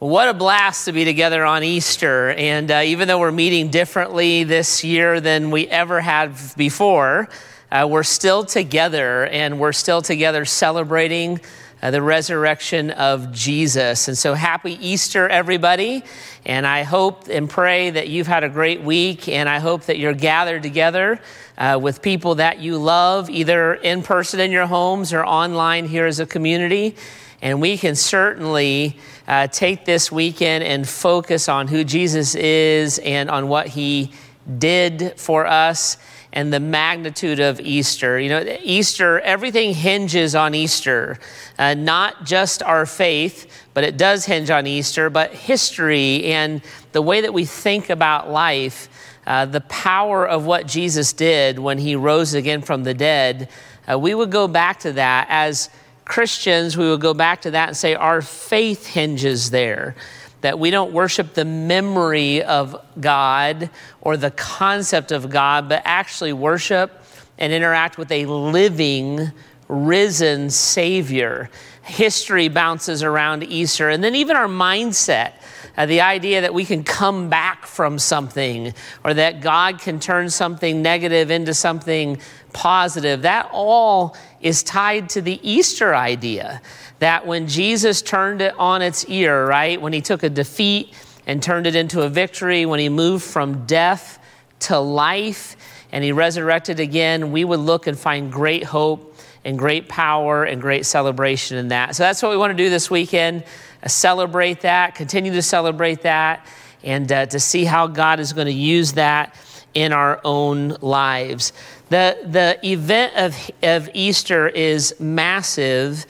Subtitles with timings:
[0.00, 2.30] What a blast to be together on Easter.
[2.30, 7.28] And uh, even though we're meeting differently this year than we ever have before,
[7.70, 11.40] uh, we're still together and we're still together celebrating
[11.80, 14.08] uh, the resurrection of Jesus.
[14.08, 16.02] And so happy Easter, everybody.
[16.44, 19.28] And I hope and pray that you've had a great week.
[19.28, 21.20] And I hope that you're gathered together
[21.56, 26.06] uh, with people that you love, either in person in your homes or online here
[26.06, 26.96] as a community.
[27.40, 33.30] And we can certainly uh, take this weekend and focus on who Jesus is and
[33.30, 34.12] on what he
[34.58, 35.96] did for us
[36.34, 38.18] and the magnitude of Easter.
[38.18, 41.18] You know, Easter, everything hinges on Easter,
[41.58, 46.60] uh, not just our faith, but it does hinge on Easter, but history and
[46.92, 48.88] the way that we think about life,
[49.26, 53.48] uh, the power of what Jesus did when he rose again from the dead.
[53.90, 55.70] Uh, we would go back to that as
[56.04, 59.94] Christians, we would go back to that and say our faith hinges there.
[60.42, 63.70] That we don't worship the memory of God
[64.02, 67.02] or the concept of God, but actually worship
[67.38, 69.32] and interact with a living,
[69.68, 71.48] risen Savior.
[71.82, 75.32] History bounces around Easter, and then even our mindset.
[75.76, 80.30] Uh, the idea that we can come back from something or that God can turn
[80.30, 82.20] something negative into something
[82.54, 86.62] positive, that all is tied to the Easter idea
[87.00, 90.94] that when Jesus turned it on its ear, right, when he took a defeat
[91.26, 94.18] and turned it into a victory, when he moved from death
[94.60, 95.56] to life
[95.92, 100.62] and he resurrected again, we would look and find great hope and great power and
[100.62, 101.94] great celebration in that.
[101.94, 103.44] So that's what we want to do this weekend
[103.82, 106.46] uh, celebrate that, continue to celebrate that,
[106.82, 109.34] and uh, to see how God is going to use that
[109.74, 111.52] in our own lives.
[111.94, 116.06] The, the event of, of Easter is massive.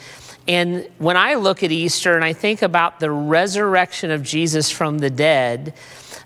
[0.49, 5.01] And when I look at Easter and I think about the resurrection of Jesus from
[5.01, 5.75] the dead,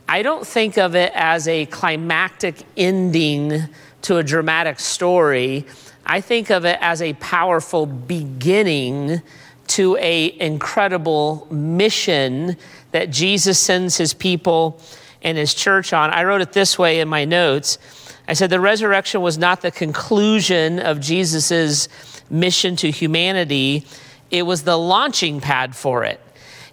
[0.09, 3.65] I don't think of it as a climactic ending
[4.03, 5.67] to a dramatic story.
[6.07, 9.23] I think of it as a powerful beginning
[9.67, 12.57] to a incredible mission
[12.93, 14.81] that Jesus sends his people
[15.23, 16.11] and his church on.
[16.11, 17.79] I wrote it this way in my notes.
[18.29, 21.89] I said the resurrection was not the conclusion of Jesus'
[22.29, 23.87] mission to humanity,
[24.31, 26.21] it was the launching pad for it.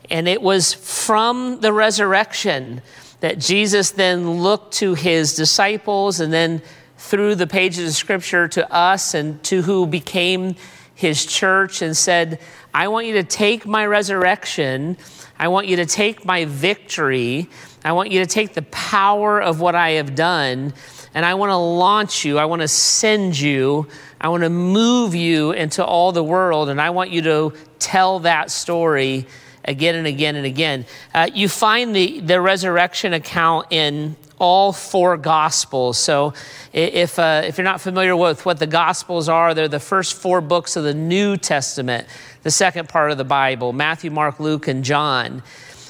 [0.09, 2.81] And it was from the resurrection
[3.21, 6.61] that Jesus then looked to his disciples and then
[6.97, 10.55] through the pages of scripture to us and to who became
[10.93, 12.39] his church and said,
[12.73, 14.97] I want you to take my resurrection.
[15.39, 17.49] I want you to take my victory.
[17.83, 20.73] I want you to take the power of what I have done.
[21.15, 22.37] And I want to launch you.
[22.37, 23.87] I want to send you.
[24.19, 26.67] I want to move you into all the world.
[26.67, 29.25] And I want you to tell that story
[29.63, 30.85] again and again and again.
[31.13, 35.97] Uh, you find the, the resurrection account in all four gospels.
[35.97, 36.33] So
[36.73, 40.41] if, uh, if you're not familiar with what the gospels are, they're the first four
[40.41, 42.07] books of the New Testament,
[42.43, 45.41] the second part of the Bible Matthew, Mark, Luke, and John.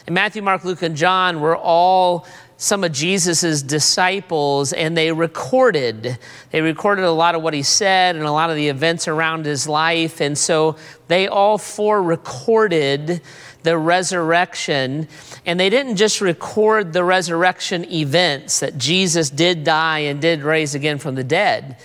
[0.06, 6.18] And Matthew, Mark, Luke, and John were all some of Jesus's disciples and they recorded.
[6.52, 9.46] They recorded a lot of what he said and a lot of the events around
[9.46, 10.22] his life.
[10.22, 10.78] And so
[11.08, 13.22] they all four recorded
[13.64, 15.08] the resurrection.
[15.46, 20.76] And they didn't just record the resurrection events that Jesus did die and did raise
[20.76, 21.78] again from the dead,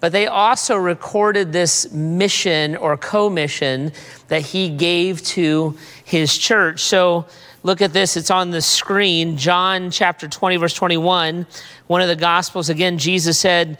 [0.00, 3.92] but they also recorded this mission or co-mission
[4.28, 6.80] that he gave to his church.
[6.80, 7.26] So
[7.62, 9.36] look at this, it's on the screen.
[9.36, 11.46] John chapter 20, verse 21,
[11.86, 12.68] one of the Gospels.
[12.68, 13.78] Again, Jesus said,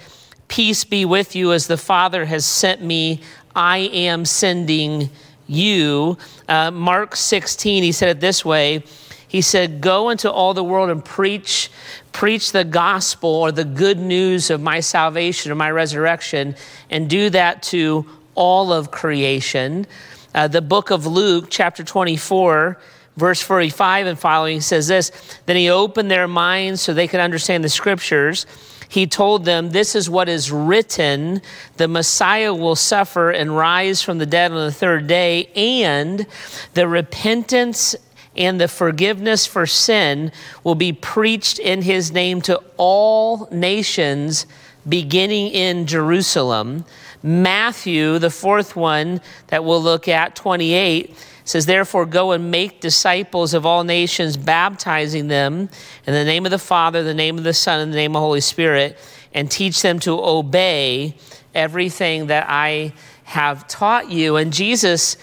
[0.48, 3.20] Peace be with you as the Father has sent me,
[3.54, 5.10] I am sending
[5.46, 6.16] you.
[6.48, 8.84] Uh, Mark 16, he said it this way.
[9.26, 11.70] He said, Go into all the world and preach,
[12.12, 16.56] preach the gospel or the good news of my salvation or my resurrection,
[16.88, 19.86] and do that to all of creation.
[20.34, 22.78] Uh, the book of Luke, chapter 24,
[23.18, 25.12] verse 45 and following says this
[25.44, 28.46] Then he opened their minds so they could understand the scriptures
[28.88, 31.42] he told them, This is what is written
[31.76, 36.26] the Messiah will suffer and rise from the dead on the third day, and
[36.74, 37.94] the repentance
[38.36, 40.32] and the forgiveness for sin
[40.64, 44.46] will be preached in his name to all nations,
[44.88, 46.84] beginning in Jerusalem.
[47.22, 51.14] Matthew, the fourth one that we'll look at, 28
[51.48, 55.70] says, Therefore, go and make disciples of all nations, baptizing them
[56.06, 58.20] in the name of the Father, the name of the Son, and the name of
[58.20, 58.98] the Holy Spirit,
[59.32, 61.14] and teach them to obey
[61.54, 62.92] everything that I
[63.24, 64.36] have taught you.
[64.36, 65.16] And Jesus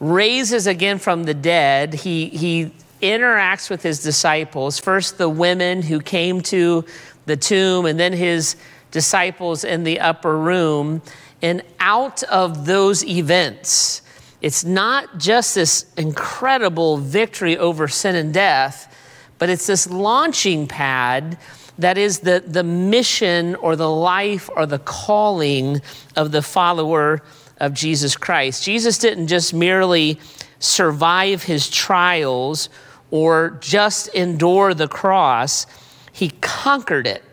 [0.00, 1.94] raises again from the dead.
[1.94, 4.80] He, he interacts with his disciples.
[4.80, 6.84] First, the women who came to
[7.26, 8.56] the tomb, and then his
[8.90, 11.02] disciples in the upper room.
[11.40, 14.02] And out of those events,
[14.40, 18.94] it's not just this incredible victory over sin and death,
[19.38, 21.38] but it's this launching pad
[21.78, 25.80] that is the, the mission or the life or the calling
[26.16, 27.22] of the follower
[27.58, 28.64] of Jesus Christ.
[28.64, 30.18] Jesus didn't just merely
[30.58, 32.68] survive his trials
[33.10, 35.66] or just endure the cross,
[36.12, 37.24] he conquered it.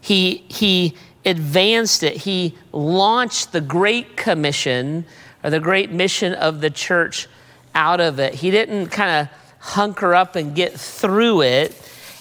[0.00, 0.94] He, he
[1.24, 2.18] advanced it.
[2.18, 5.04] He launched the Great Commission
[5.46, 7.28] or the great mission of the church
[7.72, 8.34] out of it.
[8.34, 11.72] He didn't kind of hunker up and get through it,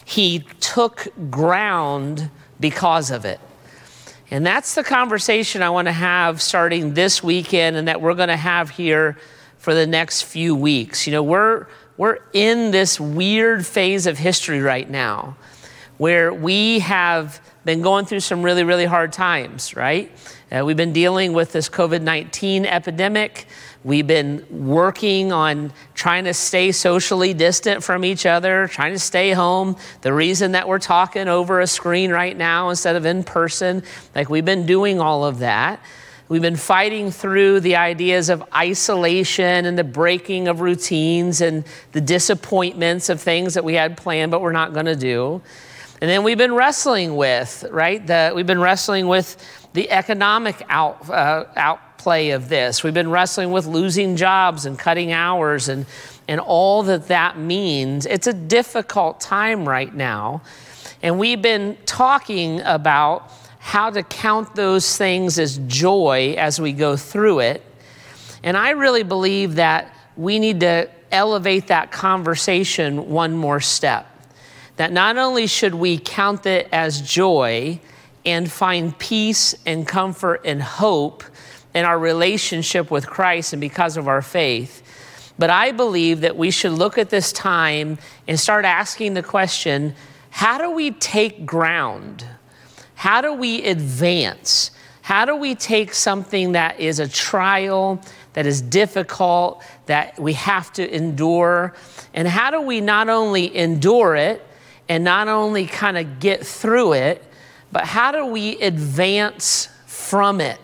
[0.06, 2.30] he took ground
[2.60, 3.40] because of it.
[4.30, 8.30] And that's the conversation I want to have starting this weekend and that we're going
[8.30, 9.18] to have here
[9.58, 11.08] for the next few weeks.
[11.08, 11.66] You know, we're,
[11.98, 15.36] we're in this weird phase of history right now
[15.98, 20.12] where we have been going through some really, really hard times, right?
[20.52, 23.48] Uh, we've been dealing with this COVID 19 epidemic.
[23.84, 29.32] We've been working on trying to stay socially distant from each other, trying to stay
[29.32, 29.76] home.
[30.02, 33.84] The reason that we're talking over a screen right now instead of in person,
[34.14, 35.84] like we've been doing all of that.
[36.28, 42.02] We've been fighting through the ideas of isolation and the breaking of routines and the
[42.02, 45.44] disappointments of things that we had planned but we're not going to do.
[46.02, 48.06] And then we've been wrestling with, right?
[48.06, 49.38] The, we've been wrestling with
[49.74, 52.84] the economic out, uh, outplay of this.
[52.84, 55.86] We've been wrestling with losing jobs and cutting hours and,
[56.28, 58.06] and all that that means.
[58.06, 60.42] It's a difficult time right now.
[61.02, 66.98] And we've been talking about how to count those things as joy as we go
[66.98, 67.64] through it.
[68.44, 74.08] And I really believe that we need to elevate that conversation one more step
[74.78, 77.80] that not only should we count it as joy
[78.26, 81.24] and find peace and comfort and hope
[81.74, 84.82] in our relationship with Christ and because of our faith,
[85.38, 89.96] but I believe that we should look at this time and start asking the question
[90.30, 92.26] how do we take ground?
[92.96, 94.72] How do we advance?
[95.02, 98.02] How do we take something that is a trial,
[98.34, 101.74] that is difficult, that we have to endure?
[102.14, 104.46] And how do we not only endure it,
[104.88, 107.24] and not only kind of get through it,
[107.72, 110.60] but how do we advance from it?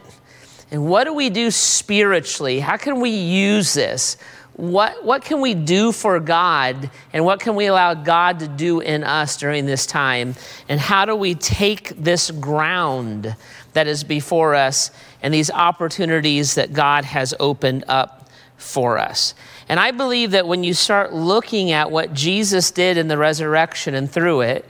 [0.72, 2.60] And what do we do spiritually?
[2.60, 4.16] How can we use this?
[4.54, 6.90] What, what can we do for God?
[7.14, 10.36] And what can we allow God to do in us during this time?
[10.70, 13.36] And how do we take this ground
[13.74, 14.92] that is before us
[15.22, 19.34] and these opportunities that God has opened up for us?
[19.72, 23.96] And I believe that when you start looking at what Jesus did in the resurrection
[23.96, 24.66] and through it,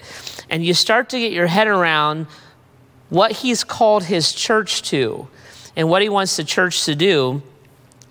[0.47, 2.27] and you start to get your head around
[3.09, 5.27] what he's called his church to
[5.75, 7.41] and what he wants the church to do,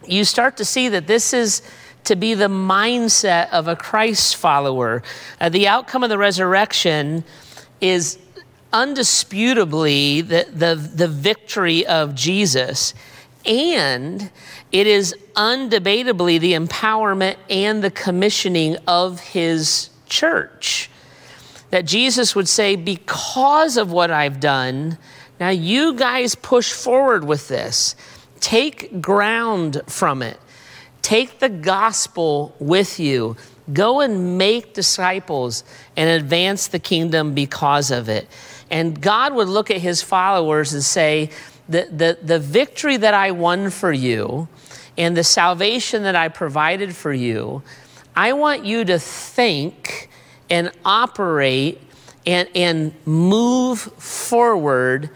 [0.04, 1.62] you start to see that this is
[2.02, 5.04] to be the mindset of a Christ follower.
[5.40, 7.22] Uh, the outcome of the resurrection
[7.80, 8.18] is
[8.72, 12.94] undisputably the, the, the victory of Jesus.
[13.44, 14.30] And
[14.72, 20.90] it is undebatably the empowerment and the commissioning of his church.
[21.70, 24.98] That Jesus would say, Because of what I've done,
[25.38, 27.96] now you guys push forward with this.
[28.40, 30.38] Take ground from it.
[31.02, 33.36] Take the gospel with you.
[33.72, 35.64] Go and make disciples
[35.96, 38.28] and advance the kingdom because of it.
[38.70, 41.30] And God would look at his followers and say,
[41.70, 44.48] the, the, the victory that I won for you
[44.98, 47.62] and the salvation that I provided for you,
[48.14, 50.10] I want you to think
[50.50, 51.80] and operate
[52.26, 55.10] and, and move forward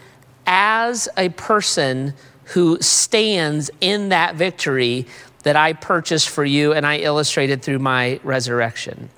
[0.47, 2.13] as a person
[2.45, 5.05] who stands in that victory
[5.43, 9.09] that I purchased for you and I illustrated through my resurrection.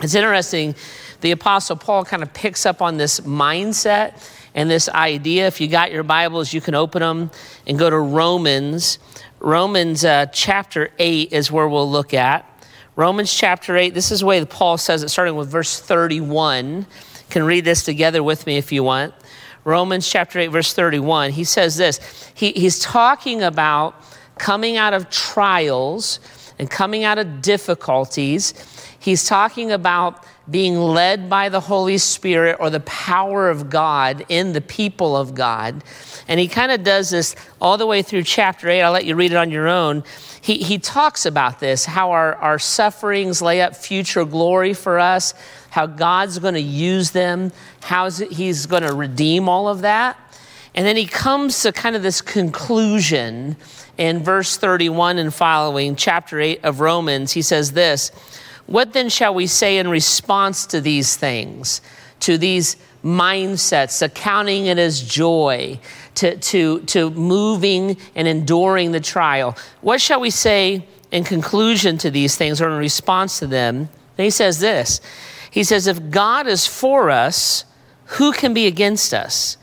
[0.00, 0.76] It's interesting,
[1.22, 4.22] the Apostle Paul kind of picks up on this mindset
[4.58, 5.46] and this idea.
[5.46, 7.30] If you got your Bibles, you can open them
[7.68, 8.98] and go to Romans.
[9.38, 12.44] Romans uh, chapter 8 is where we'll look at.
[12.96, 16.78] Romans chapter 8, this is the way Paul says it, starting with verse 31.
[16.78, 16.86] You
[17.30, 19.14] can read this together with me if you want.
[19.62, 21.30] Romans chapter 8, verse 31.
[21.30, 22.00] He says this
[22.34, 23.94] he, He's talking about
[24.38, 26.18] coming out of trials
[26.58, 28.54] and coming out of difficulties.
[28.98, 34.52] He's talking about being led by the Holy Spirit or the power of God in
[34.52, 35.82] the people of God.
[36.26, 38.82] And he kind of does this all the way through chapter 8.
[38.82, 40.04] I'll let you read it on your own.
[40.40, 45.34] He, he talks about this, how our, our sufferings lay up future glory for us,
[45.70, 47.52] how God's going to use them,
[47.82, 50.16] how he's going to redeem all of that.
[50.74, 53.56] And then he comes to kind of this conclusion
[53.96, 57.32] in verse 31 and following, chapter 8 of Romans.
[57.32, 58.12] He says this
[58.68, 61.80] What then shall we say in response to these things,
[62.20, 65.80] to these mindsets, accounting it as joy,
[66.16, 69.56] to, to, to moving and enduring the trial?
[69.80, 73.88] What shall we say in conclusion to these things or in response to them?
[74.18, 75.00] And he says this
[75.50, 77.64] He says, If God is for us,
[78.04, 79.56] who can be against us?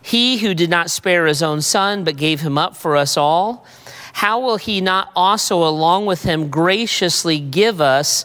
[0.00, 3.66] He who did not spare his own son, but gave him up for us all,
[4.12, 8.24] how will he not also, along with him, graciously give us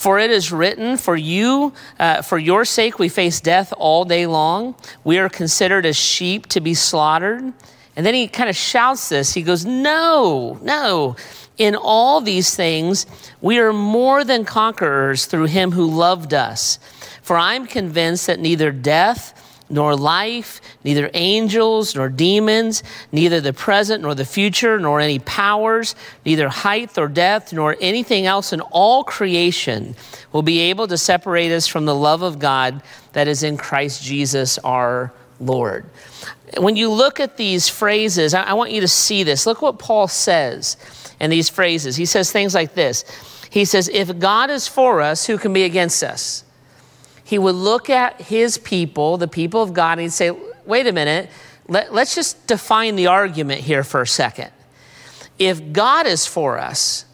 [0.00, 4.26] For it is written, For you, uh, for your sake, we face death all day
[4.26, 4.74] long.
[5.04, 7.52] We are considered as sheep to be slaughtered.
[7.96, 9.34] And then he kind of shouts this.
[9.34, 11.16] He goes, No, no.
[11.58, 13.04] In all these things,
[13.42, 16.78] we are more than conquerors through him who loved us.
[17.20, 24.02] For I'm convinced that neither death, nor life, neither angels nor demons, neither the present
[24.02, 25.94] nor the future, nor any powers,
[26.26, 29.94] neither height or depth, nor anything else in all creation
[30.32, 34.02] will be able to separate us from the love of God that is in Christ
[34.02, 35.86] Jesus our Lord.
[36.58, 39.46] When you look at these phrases, I want you to see this.
[39.46, 40.76] Look what Paul says
[41.20, 41.96] in these phrases.
[41.96, 43.04] He says things like this
[43.50, 46.44] He says, If God is for us, who can be against us?
[47.30, 50.32] He would look at his people, the people of God, and he'd say,
[50.66, 51.30] wait a minute,
[51.68, 54.50] let, us just define the argument here for a second.
[55.38, 57.04] If God is for us,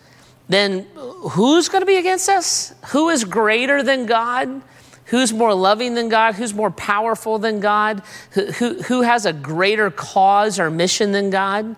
[0.49, 2.75] then who's going to be against us?
[2.93, 4.63] Who is greater than God?
[5.05, 6.35] Who's more loving than God?
[6.35, 8.03] Who's more powerful than God?
[8.31, 11.77] Who, who, who has a greater cause or mission than God?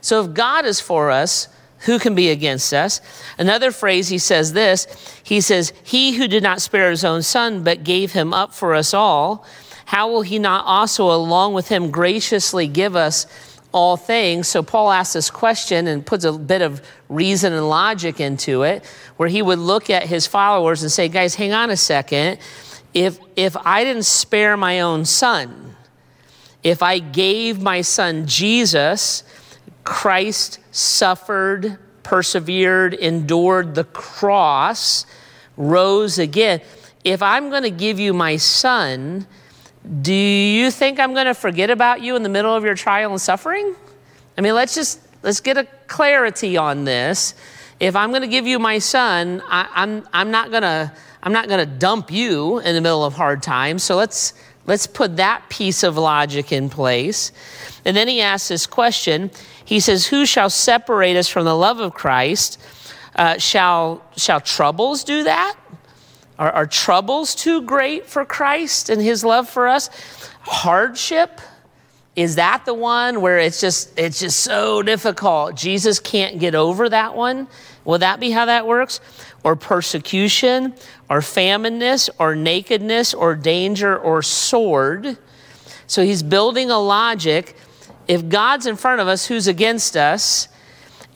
[0.00, 1.46] So if God is for us,
[1.80, 3.00] who can be against us?
[3.38, 4.86] Another phrase, he says this
[5.22, 8.74] He says, He who did not spare his own son, but gave him up for
[8.74, 9.46] us all,
[9.86, 13.26] how will he not also, along with him, graciously give us
[13.72, 14.48] all things?
[14.48, 18.84] So Paul asks this question and puts a bit of reason and logic into it,
[19.16, 22.38] where he would look at his followers and say, Guys, hang on a second.
[22.94, 25.76] If, if I didn't spare my own son,
[26.62, 29.22] if I gave my son Jesus,
[29.86, 35.06] Christ suffered, persevered, endured the cross,
[35.56, 36.60] rose again.
[37.04, 39.26] If I'm going to give you my son,
[40.02, 43.12] do you think I'm going to forget about you in the middle of your trial
[43.12, 43.76] and suffering?
[44.36, 47.34] I mean, let's just let's get a clarity on this.
[47.78, 51.32] If I'm going to give you my son, I, I'm I'm not going to I'm
[51.32, 53.84] not going to dump you in the middle of hard times.
[53.84, 54.34] So let's
[54.66, 57.30] let's put that piece of logic in place.
[57.84, 59.30] And then he asks this question.
[59.66, 62.58] He says, Who shall separate us from the love of Christ?
[63.14, 65.56] Uh, shall, shall troubles do that?
[66.38, 69.90] Are, are troubles too great for Christ and his love for us?
[70.42, 71.40] Hardship?
[72.14, 75.54] Is that the one where it's just it's just so difficult?
[75.54, 77.46] Jesus can't get over that one.
[77.84, 79.00] Will that be how that works?
[79.44, 80.74] Or persecution,
[81.10, 85.18] or famine,ness or nakedness, or danger, or sword.
[85.86, 87.54] So he's building a logic
[88.08, 90.48] if God's in front of us, who's against us?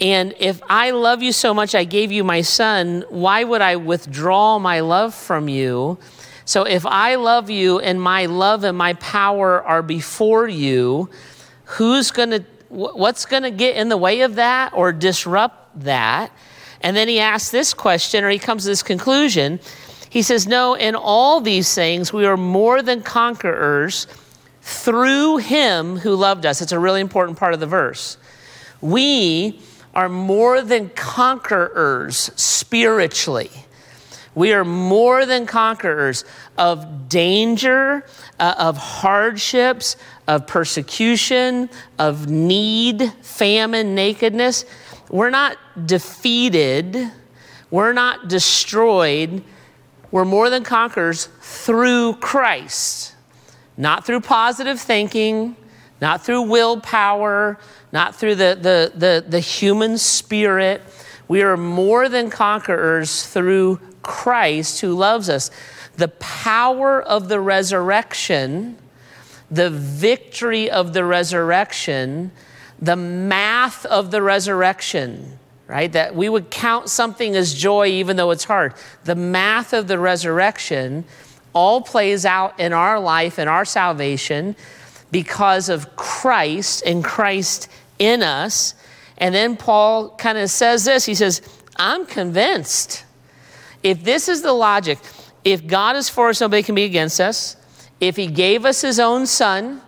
[0.01, 3.77] And if I love you so much, I gave you my son, why would I
[3.77, 5.99] withdraw my love from you?
[6.47, 11.11] So if I love you and my love and my power are before you,
[11.65, 16.33] who's going to, what's going to get in the way of that or disrupt that?
[16.81, 19.61] And then he asks this question, or he comes to this conclusion.
[20.09, 24.07] He says, No, in all these things, we are more than conquerors
[24.63, 26.61] through him who loved us.
[26.61, 28.17] It's a really important part of the verse.
[28.81, 29.61] We
[29.95, 33.51] are more than conquerors spiritually.
[34.35, 36.25] We are more than conquerors
[36.57, 38.07] of danger,
[38.39, 39.97] uh, of hardships,
[40.29, 44.65] of persecution, of need, famine, nakedness.
[45.11, 47.11] We're not defeated
[47.71, 49.43] We're not destroyed.
[50.11, 53.15] We're more than conquerors through Christ,
[53.81, 55.57] not through positive thinking,
[56.03, 57.59] not through willpower,
[57.93, 60.83] not through the, the, the, the human spirit.
[61.29, 65.51] We are more than conquerors through Christ who loves us.
[65.97, 68.77] The power of the resurrection,
[69.51, 72.33] the victory of the resurrection,
[72.83, 75.91] the math of the resurrection, right?
[75.91, 78.75] That we would count something as joy even though it's hard.
[79.05, 81.07] The math of the resurrection
[81.53, 84.57] all plays out in our life and our salvation
[85.11, 88.75] because of Christ and Christ in us.
[89.19, 91.43] And then Paul kind of says this he says,
[91.77, 93.05] I'm convinced.
[93.83, 94.99] If this is the logic,
[95.45, 97.57] if God is for us, nobody can be against us.
[97.99, 99.81] If he gave us his own son,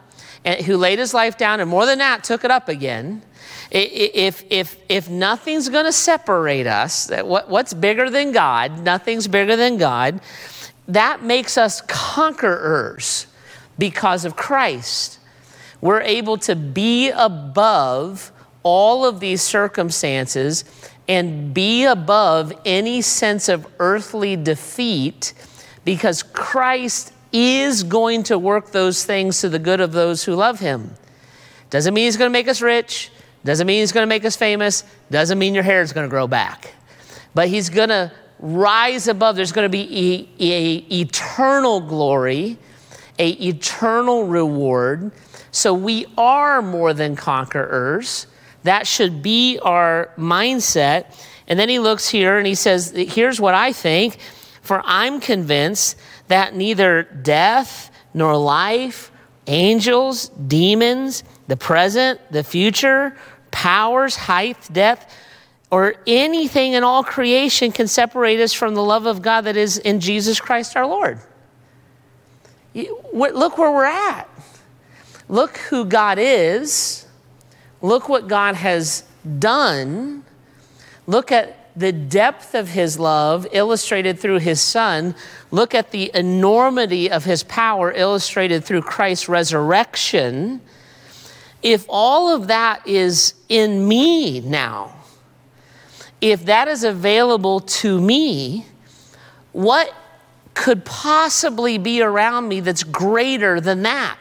[0.44, 3.22] and, who laid his life down, and more than that, took it up again.
[3.70, 8.80] If, if, if nothing's going to separate us, what, what's bigger than God?
[8.80, 10.20] Nothing's bigger than God.
[10.88, 13.26] That makes us conquerors
[13.78, 15.18] because of Christ.
[15.80, 18.30] We're able to be above
[18.62, 20.64] all of these circumstances
[21.08, 25.34] and be above any sense of earthly defeat
[25.84, 30.60] because Christ is going to work those things to the good of those who love
[30.60, 30.92] him.
[31.70, 33.10] Doesn't mean he's going to make us rich,
[33.44, 36.10] doesn't mean he's going to make us famous, doesn't mean your hair is going to
[36.10, 36.74] grow back.
[37.34, 39.36] But he's going to rise above.
[39.36, 42.58] There's going to be a, eternal glory,
[43.18, 45.12] a eternal reward.
[45.52, 48.26] So we are more than conquerors.
[48.64, 51.06] That should be our mindset.
[51.46, 54.18] And then he looks here and he says, Here's what I think.
[54.60, 55.96] For I'm convinced
[56.28, 59.10] that neither death nor life,
[59.46, 63.16] angels, demons, the present, the future,
[63.50, 65.12] powers, height, depth,
[65.72, 69.78] or anything in all creation can separate us from the love of God that is
[69.78, 71.18] in Jesus Christ our Lord.
[72.74, 74.28] Look where we're at.
[75.30, 77.06] Look who God is.
[77.80, 79.04] Look what God has
[79.38, 80.24] done.
[81.06, 85.14] Look at the depth of his love illustrated through his son.
[85.50, 90.60] Look at the enormity of his power illustrated through Christ's resurrection.
[91.62, 94.96] If all of that is in me now,
[96.22, 98.64] if that is available to me,
[99.50, 99.92] what
[100.54, 104.16] could possibly be around me that's greater than that?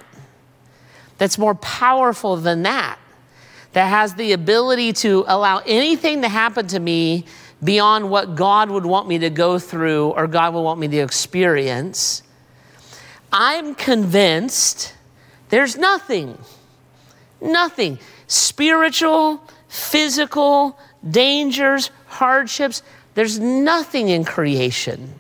[1.19, 2.97] That's more powerful than that?
[3.73, 7.25] That has the ability to allow anything to happen to me
[7.63, 10.97] beyond what God would want me to go through or God would want me to
[10.97, 12.23] experience,
[13.31, 14.95] I'm convinced
[15.49, 16.39] there's nothing,
[17.39, 22.83] nothing spiritual, physical, dangers, hardships,
[23.13, 25.13] there's nothing in creation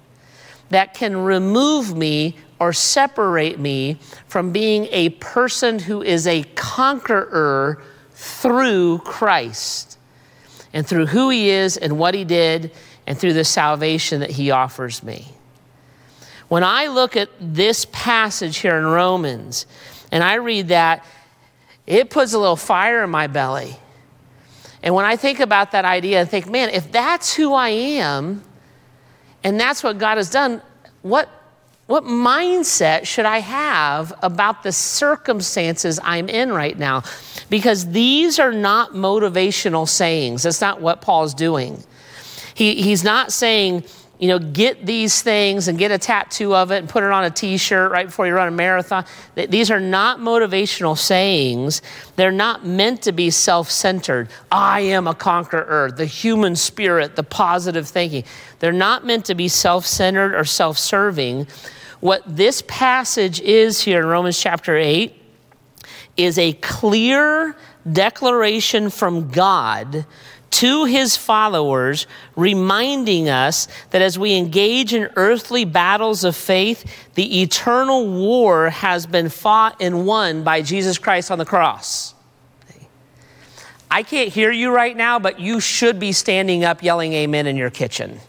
[0.69, 7.81] that can remove me or separate me from being a person who is a conqueror
[8.11, 9.97] through Christ
[10.71, 12.71] and through who He is and what He did
[13.07, 15.27] and through the salvation that He offers me.
[16.47, 19.65] When I look at this passage here in Romans
[20.11, 21.05] and I read that,
[21.87, 23.75] it puts a little fire in my belly.
[24.83, 28.43] And when I think about that idea, I think, man, if that's who I am
[29.43, 30.61] and that's what God has done,
[31.01, 31.29] what,
[31.87, 37.03] what mindset should I have about the circumstances I'm in right now?
[37.51, 40.43] because these are not motivational sayings.
[40.43, 41.83] That's not what Paul's doing.
[42.55, 43.83] He, he's not saying,
[44.21, 47.23] you know, get these things and get a tattoo of it and put it on
[47.23, 49.03] a t shirt right before you run a marathon.
[49.33, 51.81] These are not motivational sayings.
[52.17, 54.29] They're not meant to be self centered.
[54.51, 58.23] I am a conqueror, the human spirit, the positive thinking.
[58.59, 61.47] They're not meant to be self centered or self serving.
[61.99, 65.15] What this passage is here in Romans chapter 8
[66.15, 67.55] is a clear
[67.91, 70.05] declaration from God
[70.51, 76.85] to his followers, reminding us that as we engage in earthly battles of faith,
[77.15, 82.13] the eternal war has been fought and won by Jesus Christ on the cross.
[83.89, 87.57] I can't hear you right now, but you should be standing up yelling amen in
[87.57, 88.19] your kitchen.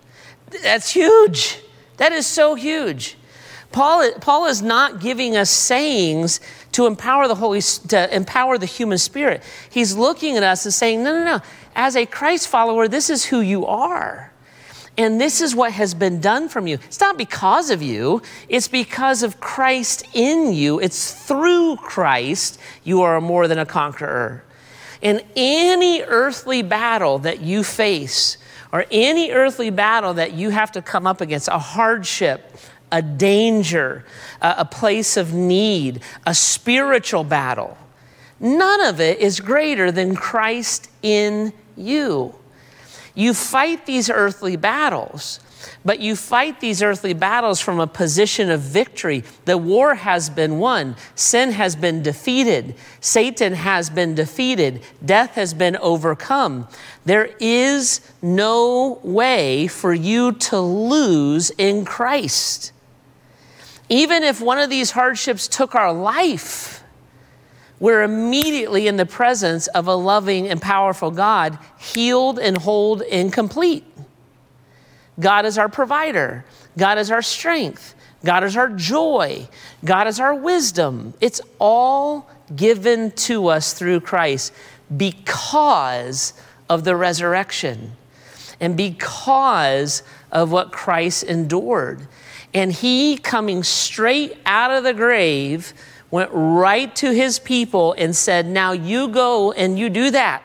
[0.63, 1.61] That's huge.
[1.99, 3.17] That is so huge.
[3.71, 6.41] Paul, Paul is not giving us sayings
[6.73, 9.43] to empower the Holy, to empower the human spirit.
[9.71, 11.41] He's looking at us and saying, no, no, no.
[11.75, 14.33] As a Christ follower, this is who you are.
[14.99, 16.79] And this is what has been done from you.
[16.85, 20.81] It's not because of you, it's because of Christ in you.
[20.81, 24.45] It's through Christ you are more than a conqueror.
[25.01, 28.37] In any earthly battle that you face,
[28.71, 32.57] or any earthly battle that you have to come up against, a hardship,
[32.93, 34.05] a danger,
[34.41, 37.77] a, place of need, a spiritual battle,
[38.39, 42.35] none of it is greater than Christ in you.
[43.15, 45.41] You fight these earthly battles
[45.85, 49.25] but you fight these earthly battles from a position of victory.
[49.45, 55.55] The war has been won, sin has been defeated, Satan has been defeated, death has
[55.55, 56.69] been overcome.
[57.05, 62.73] There is no way for you to lose in Christ.
[63.93, 66.83] Even if one of these hardships took our life,
[67.79, 73.31] we're immediately in the presence of a loving and powerful God, healed and whole and
[73.31, 73.85] complete.
[75.21, 76.43] God is our provider,
[76.79, 79.47] God is our strength, God is our joy,
[79.85, 81.13] God is our wisdom.
[81.21, 84.55] It's all given to us through Christ
[84.97, 86.33] because
[86.71, 87.93] of the resurrection
[88.59, 92.09] and because of what Christ endured.
[92.55, 95.73] And he, coming straight out of the grave,
[96.11, 100.43] went right to his people and said, Now you go and you do that.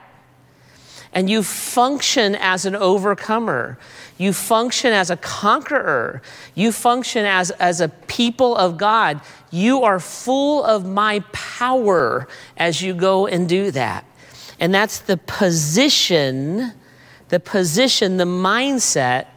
[1.14, 3.78] And you function as an overcomer.
[4.18, 6.22] You function as a conqueror.
[6.56, 9.22] You function as, as a people of God.
[9.52, 14.06] You are full of my power as you go and do that.
[14.60, 16.74] And that's the position,
[17.30, 19.28] the position, the mindset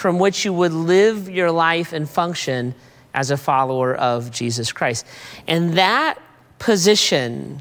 [0.00, 2.74] from which you would live your life and function
[3.12, 5.04] as a follower of Jesus Christ.
[5.46, 6.18] And that
[6.58, 7.60] position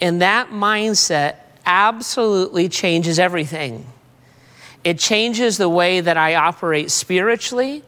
[0.00, 3.84] and that mindset absolutely changes everything.
[4.84, 7.82] It changes the way that I operate spiritually.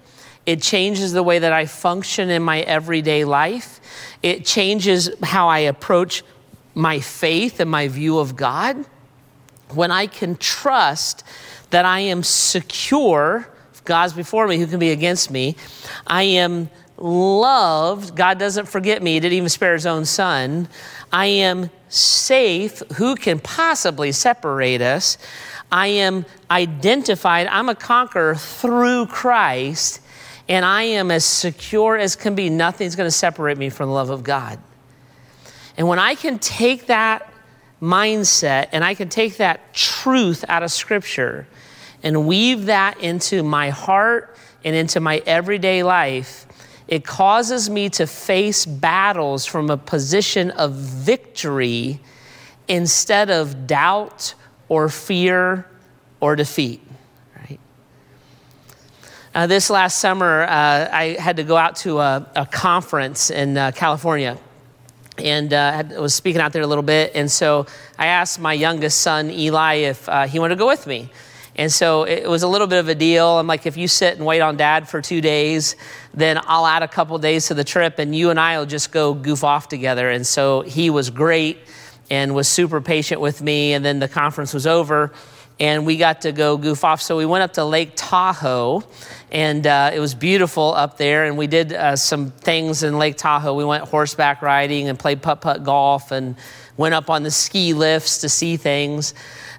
[0.45, 3.81] It changes the way that I function in my everyday life.
[4.25, 6.25] It changes how I approach
[6.75, 8.85] my faith and my view of God.
[9.71, 11.23] When I can trust
[11.71, 13.49] that I am secure,
[13.85, 15.57] God's before me, who can be against me?
[16.07, 18.15] I am loved.
[18.17, 20.69] God doesn't forget me, He didn't even spare His own Son.
[21.13, 22.83] I am safe.
[22.97, 25.19] Who can possibly separate us?
[25.71, 30.01] I am identified, I'm a conqueror through Christ,
[30.49, 32.51] and I am as secure as can be.
[32.51, 34.59] Nothing's going to separate me from the love of God.
[35.77, 37.33] And when I can take that
[37.83, 41.47] mindset and I can take that truth out of Scripture
[42.05, 46.47] and weave that into my heart and into my everyday life,
[46.87, 51.99] it causes me to face battles from a position of victory
[52.69, 54.35] instead of doubt
[54.69, 55.67] or fear
[56.21, 56.83] or defeat.
[57.37, 57.61] Right?
[59.35, 63.57] Uh, this last summer, uh, I had to go out to a, a conference in
[63.57, 64.39] uh, California
[65.17, 67.13] and uh, I was speaking out there a little bit.
[67.15, 67.67] And so
[67.99, 71.09] I asked my youngest son, Eli, if uh, he wanted to go with me.
[71.57, 73.39] And so it was a little bit of a deal.
[73.39, 75.77] I'm like, if you sit and wait on dad for two days,
[76.13, 78.91] then I'll add a couple days to the trip and you and I will just
[78.91, 80.11] go goof off together.
[80.11, 81.59] And so he was great
[82.11, 83.73] and was super patient with me.
[83.73, 85.13] And then the conference was over
[85.61, 87.01] and we got to go goof off.
[87.01, 88.83] So we went up to Lake Tahoe,
[89.31, 91.25] and uh, it was beautiful up there.
[91.25, 93.55] And we did uh, some things in Lake Tahoe.
[93.55, 96.37] We went horseback riding and played putt putt golf and
[96.77, 99.15] went up on the ski lifts to see things.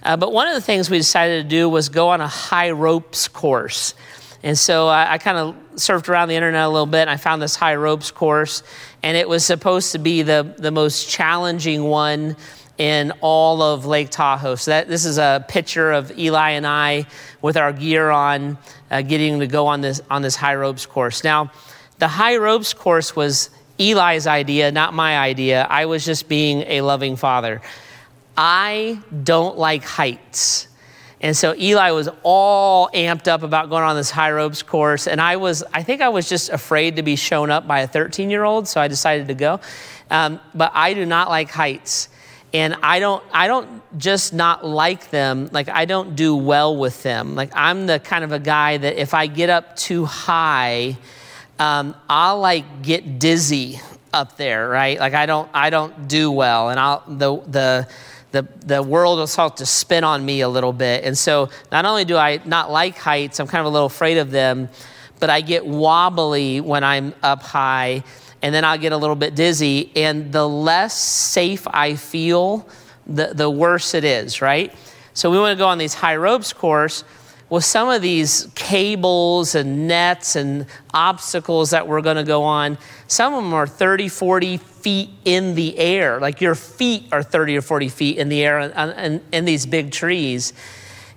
[0.06, 2.70] Uh, but one of the things we decided to do was go on a high
[2.70, 3.96] ropes course.
[4.44, 7.18] And so I, I kind of surfed around the internet a little bit and I
[7.18, 8.62] found this high ropes course.
[9.02, 12.38] And it was supposed to be the, the most challenging one
[12.78, 14.54] in all of Lake Tahoe.
[14.54, 17.08] So that, this is a picture of Eli and I
[17.42, 18.60] with our gear on,
[18.92, 21.24] uh, getting to go on this, on this high ropes course.
[21.24, 21.52] Now,
[21.98, 25.66] the high ropes course was Eli's idea, not my idea.
[25.68, 27.64] I was just being a loving father.
[28.38, 30.68] I don't like heights.
[31.22, 35.08] And so Eli was all amped up about going on this high ropes course.
[35.08, 37.88] And I was, I think I was just afraid to be shown up by a
[37.88, 39.60] 13 year old, so I decided to go.
[40.12, 42.10] Um, but I do not like heights.
[42.54, 47.02] And I don't, I don't just not like them, like I don't do well with
[47.04, 47.36] them.
[47.36, 50.98] Like I'm the kind of a guy that if I get up too high,
[51.60, 53.80] um, I'll like get dizzy
[54.14, 55.00] up there, right?
[55.00, 56.70] Like I don't, I don't do well.
[56.70, 57.88] And I'll, the, the,
[58.36, 61.06] the, the world will start to spin on me a little bit.
[61.06, 64.18] And so not only do I not like heights, I'm kind of a little afraid
[64.18, 64.70] of them,
[65.20, 68.04] but I get wobbly when I'm up high
[68.42, 69.92] and then I'll get a little bit dizzy.
[69.96, 72.68] And the less safe I feel,
[73.08, 74.74] the, the worse it is, right?
[75.14, 77.06] So we want to go on these high ropes course
[77.56, 82.78] with some of these cables and nets and obstacles that we're going to go on.
[83.08, 86.20] Some of them are 30, 40 feet in the air.
[86.20, 89.92] Like your feet are 30 or 40 feet in the air in, in these big
[89.92, 90.52] trees.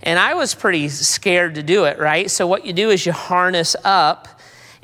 [0.05, 2.31] And I was pretty scared to do it, right?
[2.31, 4.38] So, what you do is you harness up,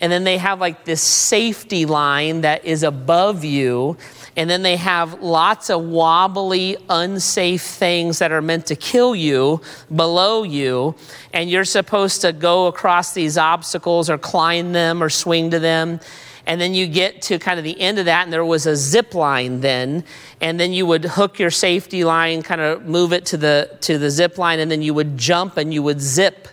[0.04, 3.96] and then they have like this safety line that is above you.
[4.36, 9.62] And then they have lots of wobbly, unsafe things that are meant to kill you
[9.96, 10.94] below you.
[11.32, 16.00] And you're supposed to go across these obstacles or climb them or swing to them.
[16.44, 18.76] And then you get to kind of the end of that, and there was a
[18.76, 20.04] zip line then.
[20.42, 23.96] And then you would hook your safety line, kind of move it to the, to
[23.96, 26.48] the zip line, and then you would jump and you would zip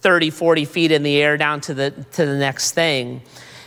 [0.00, 3.22] 30, 40 feet in the air down to the, to the next thing.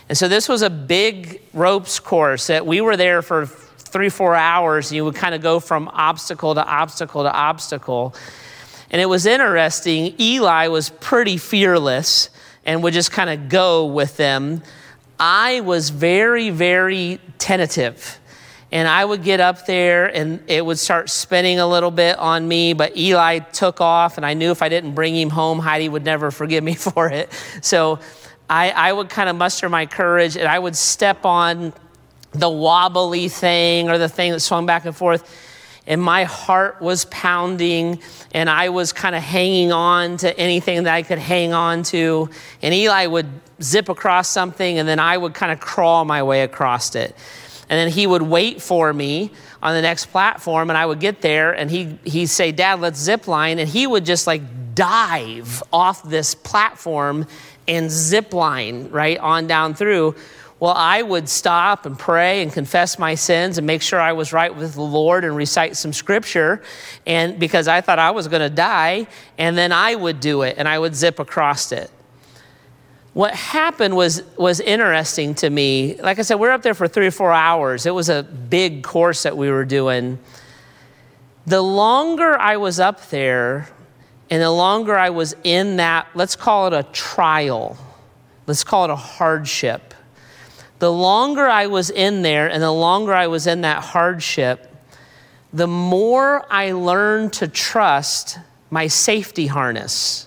[0.08, 4.34] And so this was a big ropes course that we were there for three, four
[4.34, 8.14] hours, and you would kind of go from obstacle to obstacle to obstacle.
[8.90, 10.14] And it was interesting.
[10.20, 12.28] Eli was pretty fearless
[12.66, 14.62] and would just kind of go with them.
[15.18, 18.18] I was very, very tentative.
[18.74, 22.48] And I would get up there and it would start spinning a little bit on
[22.48, 25.88] me, but Eli took off, and I knew if I didn't bring him home, Heidi
[25.88, 27.32] would never forgive me for it.
[27.62, 28.00] So
[28.50, 31.72] I, I would kind of muster my courage and I would step on
[32.32, 35.22] the wobbly thing or the thing that swung back and forth.
[35.86, 38.00] And my heart was pounding,
[38.32, 42.28] and I was kind of hanging on to anything that I could hang on to.
[42.60, 43.28] And Eli would
[43.62, 47.14] zip across something, and then I would kind of crawl my way across it.
[47.68, 49.30] And then he would wait for me
[49.62, 53.00] on the next platform, and I would get there, and he, he'd say, Dad, let's
[53.00, 53.58] zip line.
[53.58, 54.42] And he would just like
[54.74, 57.26] dive off this platform
[57.66, 60.14] and zip line right on down through.
[60.60, 64.32] Well, I would stop and pray and confess my sins and make sure I was
[64.32, 66.62] right with the Lord and recite some scripture.
[67.06, 70.56] And because I thought I was going to die, and then I would do it
[70.58, 71.90] and I would zip across it
[73.14, 75.96] what happened was was interesting to me.
[75.96, 77.86] Like I said, we are up there for three or four hours.
[77.86, 80.18] It was a big course that we were doing.
[81.46, 83.68] The longer I was up there,
[84.30, 87.78] and the longer I was in that, let's call it a trial,
[88.46, 89.94] let's call it a hardship.
[90.80, 94.74] The longer I was in there, and the longer I was in that hardship,
[95.52, 98.38] the more I learned to trust
[98.70, 100.26] my safety harness.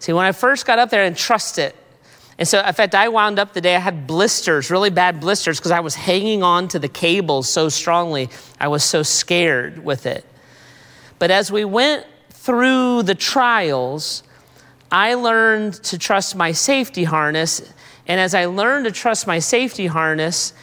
[0.00, 1.76] See, when I first got up there and trust it,
[2.38, 5.58] and so, in fact, I wound up the day I had blisters, really bad blisters,
[5.58, 8.30] because I was hanging on to the cables so strongly.
[8.58, 10.24] I was so scared with it.
[11.18, 14.22] But as we went through the trials,
[14.90, 17.60] I learned to trust my safety harness.
[18.06, 20.54] And as I learned to trust my safety harness,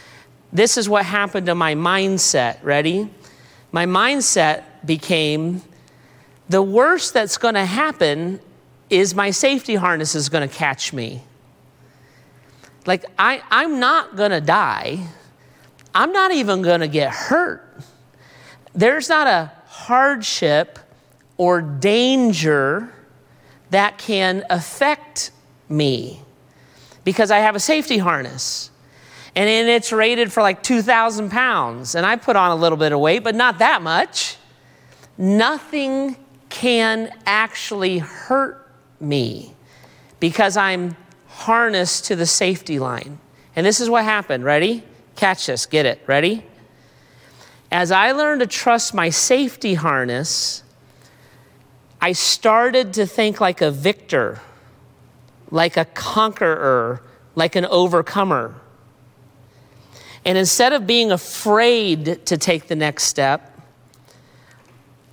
[0.52, 2.58] this is what happened to my mindset.
[2.64, 3.08] Ready?
[3.72, 5.62] My mindset became
[6.50, 8.40] the worst that's going to happen
[8.90, 11.24] is my safety harness is going to catch me.
[12.86, 15.00] Like, I, I'm not going to die.
[15.94, 17.64] I'm not even going to get hurt.
[18.74, 20.80] There's not a hardship
[21.38, 22.94] or danger
[23.72, 25.32] that can affect
[25.68, 26.22] me
[27.04, 28.72] because I have a safety harness.
[29.36, 31.94] And it's rated for like 2,000 pounds.
[31.94, 34.38] And I put on a little bit of weight, but not that much.
[35.18, 36.16] Nothing
[36.50, 38.67] can actually hurt
[39.00, 39.54] me
[40.20, 40.96] because I'm
[41.28, 43.20] harnessed to the safety line.
[43.56, 44.44] And this is what happened.
[44.44, 44.84] Ready?
[45.16, 45.66] Catch this.
[45.66, 46.02] Get it.
[46.08, 46.46] Ready?
[47.72, 50.64] As I learned to trust my safety harness,
[52.00, 54.42] I started to think like a victor,
[55.52, 57.02] like a conqueror,
[57.36, 58.56] like an overcomer.
[60.24, 63.57] And instead of being afraid to take the next step,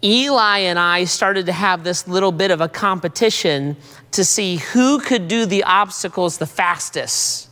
[0.05, 3.77] Eli and I started to have this little bit of a competition
[4.13, 7.49] to see who could do the obstacles the fastest,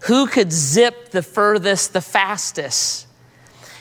[0.00, 3.06] who could zip the furthest the fastest.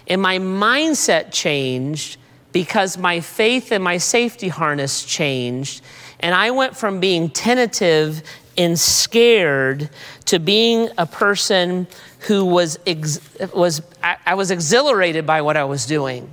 [0.08, 2.18] And my mindset changed
[2.52, 5.82] because my faith and my safety harness changed.
[6.20, 8.22] And I went from being tentative
[8.56, 9.90] and scared
[10.26, 11.88] to being a person
[12.22, 13.20] who was, ex-
[13.54, 16.32] was I, I was exhilarated by what I was doing.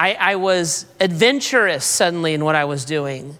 [0.00, 3.36] I, I was adventurous suddenly in what I was doing.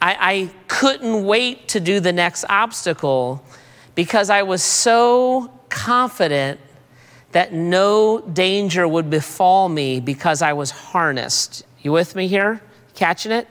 [0.00, 3.42] I, I couldn't wait to do the next obstacle
[3.96, 6.60] because I was so confident
[7.32, 11.66] that no danger would befall me because I was harnessed.
[11.82, 12.62] You with me here?
[12.94, 13.48] Catching it?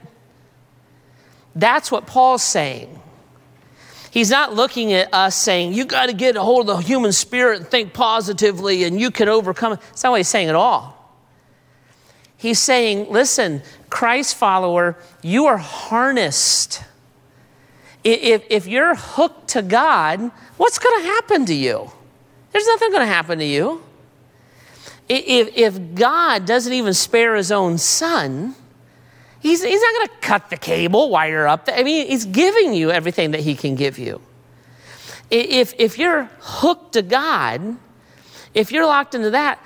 [1.58, 3.02] That's what Paul's saying.
[4.12, 7.12] He's not looking at us saying, you got to get a hold of the human
[7.12, 9.82] spirit and think positively and you can overcome it.
[9.82, 10.95] That's not what he's saying at all.
[12.38, 16.84] He's saying, listen, Christ follower, you are harnessed.
[18.04, 21.92] If, if you're hooked to God, what's going to happen to you?
[22.52, 23.84] There's nothing going to happen to you.
[25.08, 28.56] If, if God doesn't even spare his own son,
[29.46, 31.76] He's, he's not going to cut the cable while you're up there.
[31.76, 34.20] I mean, he's giving you everything that he can give you.
[35.30, 37.78] If, if you're hooked to God,
[38.56, 39.60] if you're locked into that,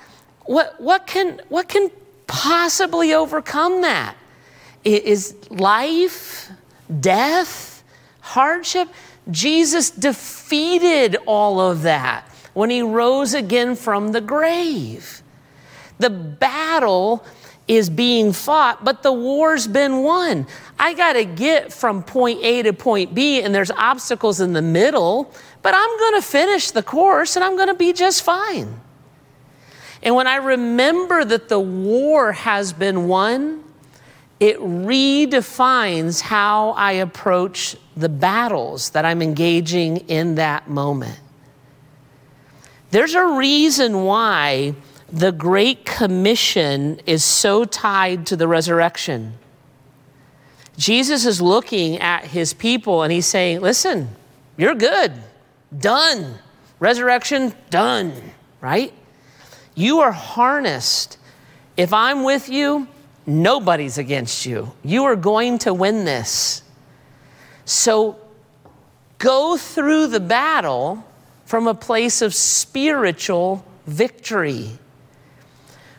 [0.44, 1.90] what, what, can, what can
[2.30, 4.16] possibly overcome that?
[4.84, 6.48] Is life,
[7.00, 7.82] death,
[8.20, 8.88] hardship?
[9.30, 15.22] Jesus defeated all of that when he rose again from the grave.
[15.98, 17.24] The battle
[17.68, 20.46] is being fought, but the war's been won.
[20.78, 24.62] I got to get from point A to point B, and there's obstacles in the
[24.62, 28.80] middle, but I'm going to finish the course and I'm going to be just fine.
[30.02, 33.62] And when I remember that the war has been won,
[34.38, 41.20] it redefines how I approach the battles that I'm engaging in that moment.
[42.90, 44.74] There's a reason why
[45.12, 49.34] the Great Commission is so tied to the resurrection.
[50.78, 54.08] Jesus is looking at his people and he's saying, Listen,
[54.56, 55.12] you're good,
[55.76, 56.38] done.
[56.78, 58.14] Resurrection, done,
[58.62, 58.94] right?
[59.74, 61.18] You are harnessed.
[61.76, 62.88] If I'm with you,
[63.26, 64.72] nobody's against you.
[64.82, 66.62] You are going to win this.
[67.64, 68.18] So
[69.18, 71.04] go through the battle
[71.44, 74.78] from a place of spiritual victory.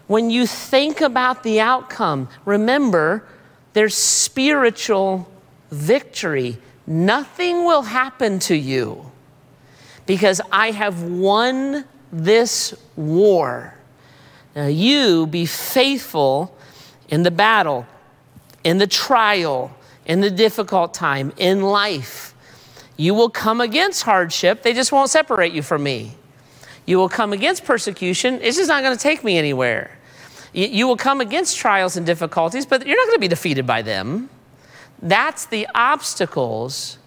[0.07, 3.25] When you think about the outcome, remember
[3.73, 5.29] there's spiritual
[5.71, 6.57] victory.
[6.85, 9.11] Nothing will happen to you
[10.05, 13.73] because I have won this war.
[14.55, 16.55] Now, you be faithful
[17.07, 17.85] in the battle,
[18.63, 22.33] in the trial, in the difficult time, in life.
[22.97, 26.13] You will come against hardship, they just won't separate you from me.
[26.85, 29.97] You will come against persecution, it's just not going to take me anywhere.
[30.53, 33.81] You will come against trials and difficulties, but you're not going to be defeated by
[33.81, 34.29] them.
[35.01, 36.97] That's the obstacles,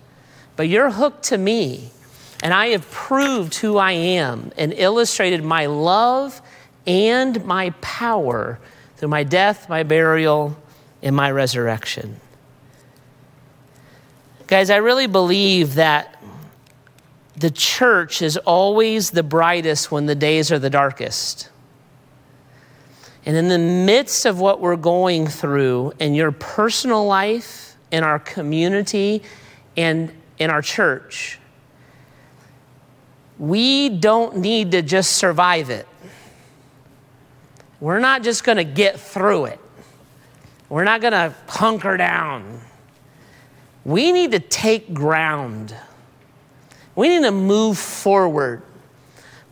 [0.57, 1.91] but you're hooked to me.
[2.45, 6.43] And I have proved who I am and illustrated my love
[6.87, 8.61] and my power
[8.97, 10.55] through my death, my burial,
[11.03, 12.21] and my resurrection.
[14.47, 16.23] Guys, I really believe that
[17.35, 21.49] the church is always the brightest when the days are the darkest.
[23.25, 28.19] And in the midst of what we're going through in your personal life, in our
[28.19, 29.23] community,
[29.79, 31.39] and in our church,
[33.39, 35.87] we don't need to just survive it.
[37.81, 39.61] We're not just going to get through it.
[40.69, 42.61] We're not going to hunker down.
[43.85, 45.75] We need to take ground.
[46.95, 48.63] We need to move forward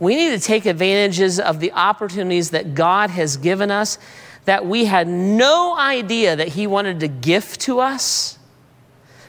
[0.02, 3.98] we need to take advantages of the opportunities that God has given us
[4.46, 8.36] that we had no idea that He wanted to gift to us,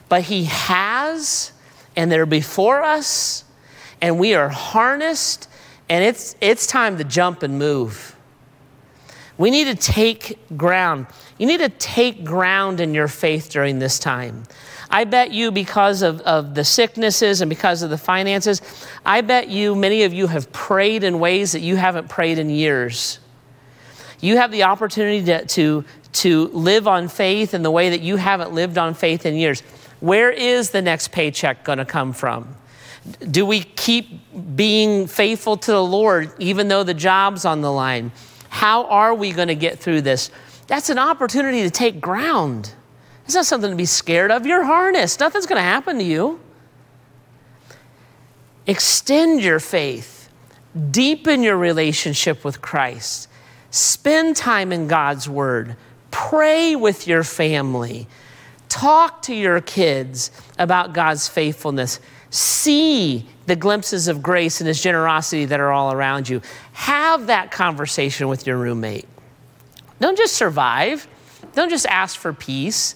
[0.09, 1.51] but He has,
[1.95, 3.43] and they're before us,
[4.03, 5.47] and we are harnessed,
[5.87, 8.17] and it's, it's time to jump and move.
[9.37, 11.07] We need to take ground.
[11.37, 14.43] You need to take ground in your faith during this time.
[14.89, 18.61] I bet you, because of, of the sicknesses and because of the finances,
[19.05, 22.49] I bet you, many of you have prayed in ways that you haven't prayed in
[22.49, 23.19] years.
[24.19, 28.17] You have the opportunity to, to, to live on faith in the way that you
[28.17, 29.61] haven't lived on faith in years.
[30.01, 32.57] Where is the next paycheck going to come from?
[33.31, 38.11] Do we keep being faithful to the Lord even though the job's on the line?
[38.49, 40.31] How are we going to get through this?
[40.67, 42.73] That's an opportunity to take ground.
[43.25, 44.45] It's not something to be scared of.
[44.45, 46.39] You're harnessed, nothing's going to happen to you.
[48.65, 50.29] Extend your faith,
[50.91, 53.27] deepen your relationship with Christ,
[53.71, 55.75] spend time in God's Word,
[56.11, 58.07] pray with your family,
[58.69, 61.99] talk to your kids about God's faithfulness,
[62.33, 66.41] see the glimpses of grace and His generosity that are all around you.
[66.73, 69.05] Have that conversation with your roommate.
[69.99, 71.07] Don't just survive,
[71.53, 72.95] don't just ask for peace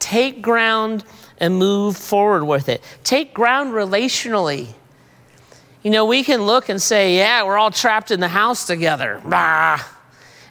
[0.00, 1.04] take ground
[1.38, 2.82] and move forward with it.
[3.04, 4.66] Take ground relationally.
[5.82, 9.22] You know, we can look and say, yeah, we're all trapped in the house together.
[9.24, 9.78] Bah.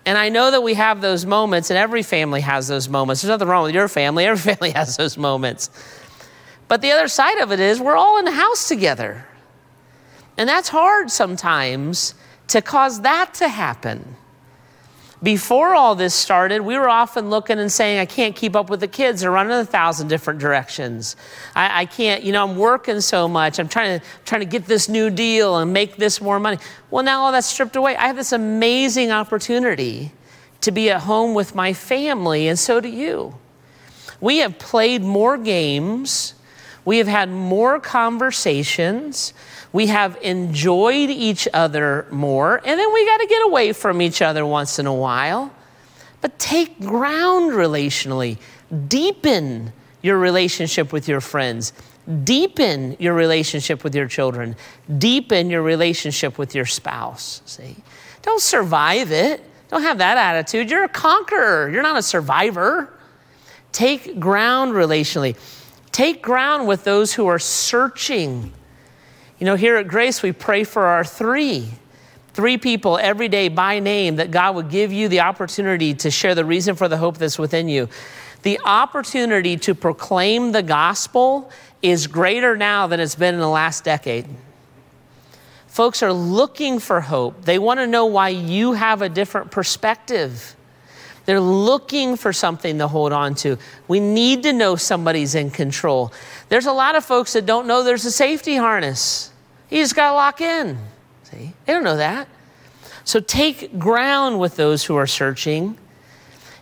[0.06, 3.22] And I know that we have those moments, and every family has those moments.
[3.22, 5.70] There's nothing wrong with your family, every family has those moments.
[6.70, 9.26] But the other side of it is we're all in the house together.
[10.38, 12.16] And that's hard sometimes
[12.48, 14.16] to cause that to happen.
[15.22, 18.80] Before all this started, we were often looking and saying, I can't keep up with
[18.80, 19.20] the kids.
[19.20, 21.18] They're running a thousand different directions.
[21.56, 23.60] I, I, can't, you know, I'm working so much.
[23.60, 26.58] I'm trying to, trying to get this new deal and make this more money.
[26.90, 27.98] Well, now all that's stripped away.
[27.98, 30.14] I have this amazing opportunity
[30.62, 33.36] to be at home with my family, and so do you.
[34.22, 36.34] We have played more games.
[36.86, 39.34] We have had more conversations.
[39.72, 42.58] We have enjoyed each other more.
[42.58, 45.54] And then we got to get away from each other once in a while.
[46.22, 48.38] But take ground relationally,
[48.88, 49.72] deepen
[50.02, 51.74] your relationship with your friends,
[52.24, 54.56] deepen your relationship with your children,
[54.98, 57.42] deepen your relationship with your spouse.
[57.46, 57.76] See?
[58.22, 59.44] Don't survive it.
[59.70, 60.70] Don't have that attitude.
[60.70, 62.92] You're a conqueror, you're not a survivor.
[63.72, 65.38] Take ground relationally.
[65.92, 68.52] Take ground with those who are searching.
[69.40, 71.70] You know, here at Grace, we pray for our three.
[72.34, 76.36] Three people every day by name that God would give you the opportunity to share
[76.36, 77.90] the reason for the hope that's within you.
[78.44, 83.84] The opportunity to proclaim the gospel is greater now than it's been in the last
[83.84, 84.26] decade.
[85.68, 87.44] Folks are looking for hope.
[87.46, 90.56] They want to know why you have a different perspective.
[91.30, 93.60] They're looking for something to hold on to.
[93.88, 96.12] We need to know somebody's in control.
[96.50, 99.32] There's a lot of folks that don't know there's a safety harness.
[99.70, 100.80] You just got to lock in.
[101.26, 102.28] See, they don't know that.
[103.04, 105.78] So take ground with those who are searching.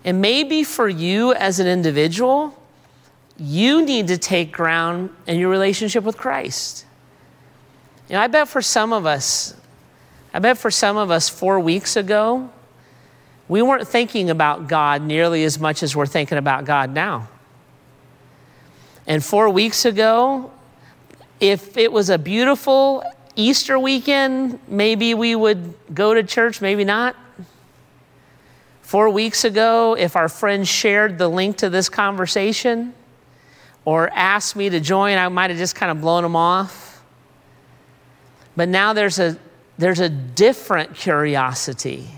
[0.03, 2.53] And maybe for you as an individual,
[3.37, 6.85] you need to take ground in your relationship with Christ.
[8.09, 9.55] You know, I bet for some of us,
[10.33, 12.49] I bet for some of us four weeks ago,
[13.49, 17.29] we weren't thinking about God nearly as much as we're thinking about God now.
[19.05, 20.51] And four weeks ago,
[21.39, 23.03] if it was a beautiful
[23.35, 27.15] Easter weekend, maybe we would go to church, maybe not.
[28.81, 32.93] Four weeks ago, if our friends shared the link to this conversation
[33.85, 37.01] or asked me to join, I might have just kind of blown them off.
[38.57, 39.37] But now there's a,
[39.77, 42.09] there's a different curiosity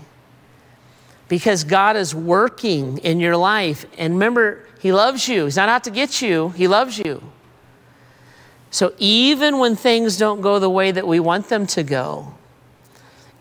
[1.30, 3.86] because God is working in your life.
[3.96, 5.44] And remember, He loves you.
[5.44, 7.22] He's not out to get you, He loves you.
[8.72, 12.34] So even when things don't go the way that we want them to go,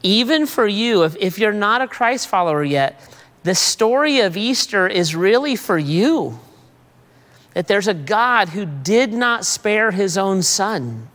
[0.03, 3.01] even for you, if, if you're not a Christ follower yet,
[3.41, 6.39] the story of Easter is really for you.
[7.55, 11.07] That there's a God who did not spare his own son.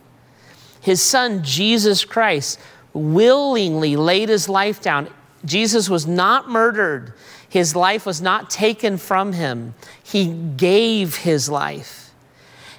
[0.81, 2.59] His son, Jesus Christ,
[2.93, 5.07] willingly laid his life down
[5.45, 7.13] Jesus was not murdered,
[7.47, 9.75] his life was not taken from him.
[10.03, 12.11] He gave his life.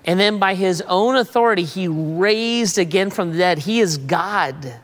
[0.05, 3.59] And then by his own authority, he raised again from the dead.
[3.61, 4.75] He is God.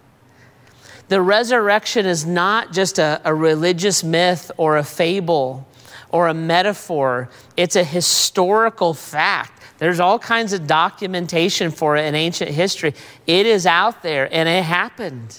[1.08, 5.68] The resurrection is not just a, a religious myth or a fable
[6.10, 9.62] or a metaphor, it's a historical fact.
[9.78, 12.94] There's all kinds of documentation for it in ancient history.
[13.26, 15.38] It is out there and it happened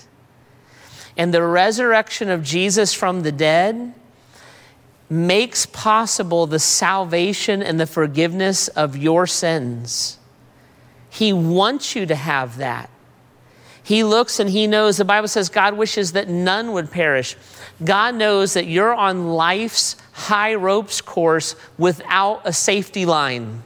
[1.18, 3.94] and the resurrection of Jesus from the dead
[5.10, 10.18] makes possible the salvation and the forgiveness of your sins.
[11.10, 12.90] He wants you to have that.
[13.84, 17.36] He looks and he knows, the Bible says God wishes that none would perish.
[17.84, 23.64] God knows that you're on life's high ropes course without a safety line,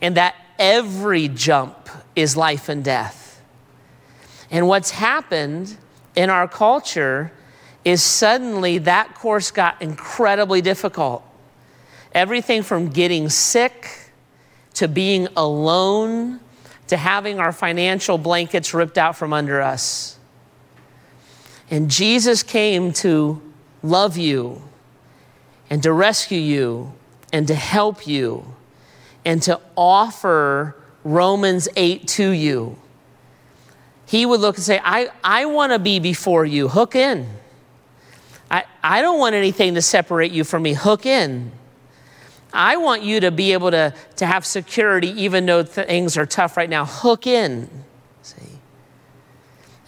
[0.00, 3.42] and that every jump is life and death.
[4.50, 5.76] And what's happened
[6.14, 7.32] in our culture
[7.84, 11.22] is suddenly that course got incredibly difficult.
[12.12, 14.10] Everything from getting sick
[14.74, 16.40] to being alone
[16.88, 20.18] to having our financial blankets ripped out from under us.
[21.70, 23.40] And Jesus came to
[23.82, 24.62] love you
[25.70, 26.92] and to rescue you
[27.32, 28.54] and to help you
[29.24, 32.78] and to offer Romans 8 to you
[34.14, 36.68] he would look and say, I, I want to be before you.
[36.68, 37.28] Hook in.
[38.48, 40.72] I, I don't want anything to separate you from me.
[40.72, 41.50] Hook in.
[42.52, 46.56] I want you to be able to, to have security even though things are tough
[46.56, 46.84] right now.
[46.84, 47.68] Hook in.
[48.22, 48.60] See?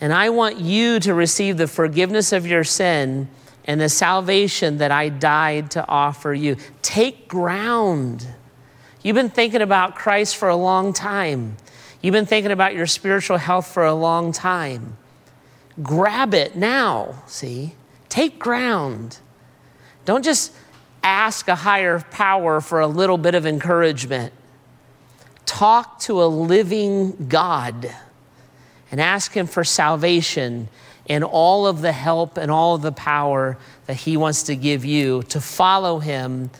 [0.01, 3.29] And I want you to receive the forgiveness of your sin
[3.64, 6.57] and the salvation that I died to offer you.
[6.83, 8.27] Take ground.
[9.05, 11.59] You've been thinking about Christ for a long time.
[12.07, 14.96] You've been thinking about your spiritual health for a long time.
[15.82, 17.74] Grab it now, see?
[18.09, 19.18] Take ground.
[20.04, 20.52] Don't just
[21.02, 24.32] ask a higher power for a little bit of encouragement.
[25.46, 27.92] Talk to a living God
[28.92, 30.68] and ask Him for salvation
[31.09, 34.84] and all of the help and all of the power that He wants to give
[34.84, 36.50] you to follow Him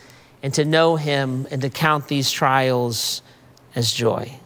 [0.43, 3.21] and to know Him and to count these trials
[3.77, 4.41] as joy.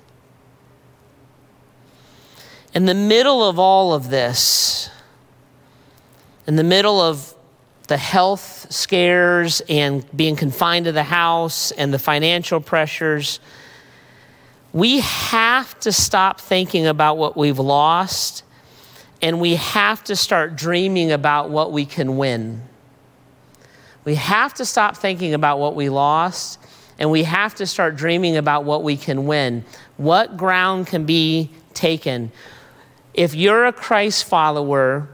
[2.73, 4.89] In the middle of all of this,
[6.47, 7.33] in the middle of
[7.87, 13.41] the health scares and being confined to the house and the financial pressures,
[14.71, 18.43] we have to stop thinking about what we've lost
[19.21, 22.61] and we have to start dreaming about what we can win.
[24.05, 26.57] We have to stop thinking about what we lost
[26.97, 29.65] and we have to start dreaming about what we can win.
[29.97, 32.31] What ground can be taken?
[33.13, 35.09] If you're a Christ follower,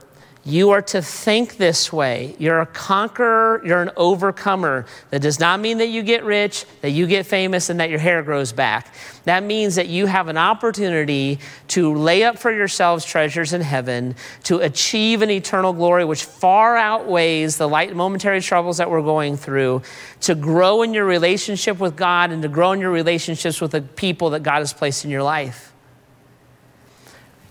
[0.48, 2.34] you are to think this way.
[2.40, 4.86] You're a conqueror, you're an overcomer.
[5.10, 8.00] That does not mean that you get rich, that you get famous, and that your
[8.00, 8.94] hair grows back.
[9.26, 11.40] That means that you have an opportunity
[11.70, 16.78] to lay up for yourselves treasures in heaven, to achieve an eternal glory which far
[16.78, 19.82] outweighs the light momentary troubles that we're going through,
[20.22, 23.82] to grow in your relationship with God and to grow in your relationships with the
[23.82, 25.67] people that God has placed in your life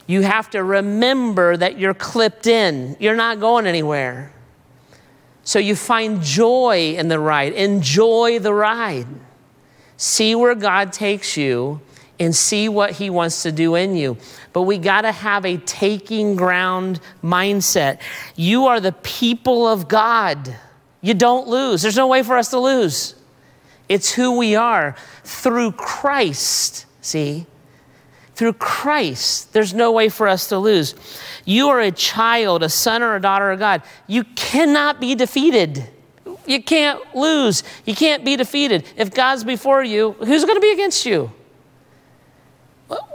[0.07, 4.33] you have to remember that you're clipped in, you're not going anywhere.
[5.43, 9.07] So you find joy in the ride, enjoy the ride.
[9.97, 11.81] See where God takes you
[12.19, 14.17] and see what He wants to do in you.
[14.53, 18.01] But we got to have a taking ground mindset.
[18.35, 20.55] You are the people of God.
[21.01, 21.83] You don't lose.
[21.83, 23.15] There's no way for us to lose.
[23.89, 27.47] It's who we are through Christ, see?
[28.37, 30.95] Through Christ, there's no way for us to lose.
[31.47, 33.83] You are a child, a son or a daughter of God.
[34.07, 35.89] You cannot be defeated.
[36.47, 37.63] You can't lose.
[37.87, 38.85] You can't be defeated.
[38.95, 41.33] If God's before you, who's going to be against you?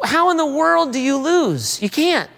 [0.04, 1.80] How in the world do you lose?
[1.84, 2.30] You can't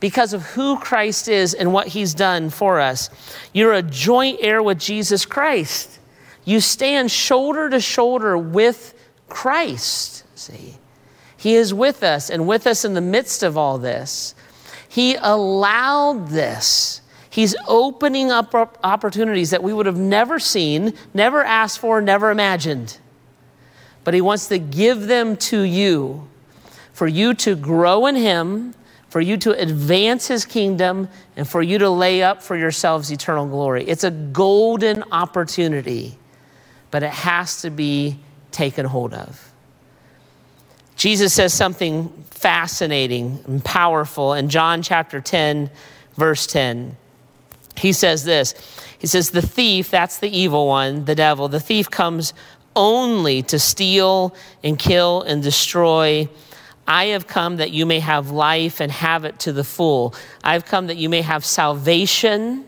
[0.00, 3.10] because of who Christ is and what he's done for us.
[3.52, 5.98] You're a joint heir with Jesus Christ.
[6.46, 8.94] You stand shoulder to shoulder with
[9.28, 10.24] Christ.
[10.38, 10.77] See?
[11.38, 14.34] He is with us and with us in the midst of all this.
[14.88, 17.00] He allowed this.
[17.30, 22.98] He's opening up opportunities that we would have never seen, never asked for, never imagined.
[24.02, 26.28] But He wants to give them to you
[26.92, 28.74] for you to grow in Him,
[29.08, 33.46] for you to advance His kingdom, and for you to lay up for yourselves eternal
[33.46, 33.84] glory.
[33.84, 36.18] It's a golden opportunity,
[36.90, 38.18] but it has to be
[38.50, 39.47] taken hold of.
[40.98, 45.70] Jesus says something fascinating and powerful in John chapter 10,
[46.16, 46.96] verse 10.
[47.76, 48.52] He says this
[48.98, 52.34] He says, The thief, that's the evil one, the devil, the thief comes
[52.74, 54.34] only to steal
[54.64, 56.28] and kill and destroy.
[56.86, 60.16] I have come that you may have life and have it to the full.
[60.42, 62.64] I've come that you may have salvation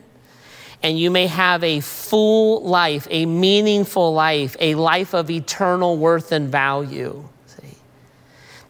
[0.84, 6.30] and you may have a full life, a meaningful life, a life of eternal worth
[6.30, 7.24] and value.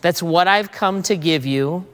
[0.00, 1.86] That's what I've come to give you.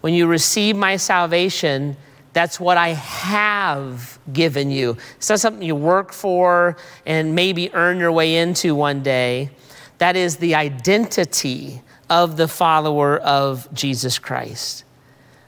[0.00, 1.96] When you receive my salvation,
[2.32, 4.96] that's what I have given you.
[5.16, 6.76] It's not something you work for
[7.06, 9.50] and maybe earn your way into one day.
[9.98, 11.80] That is the identity
[12.10, 14.84] of the follower of Jesus Christ.